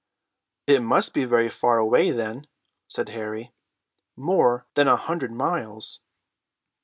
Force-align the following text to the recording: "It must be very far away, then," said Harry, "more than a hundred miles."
"It 0.65 0.81
must 0.81 1.13
be 1.13 1.25
very 1.25 1.47
far 1.51 1.77
away, 1.77 2.09
then," 2.09 2.47
said 2.87 3.09
Harry, 3.09 3.53
"more 4.15 4.65
than 4.73 4.87
a 4.87 4.95
hundred 4.97 5.31
miles." 5.31 5.99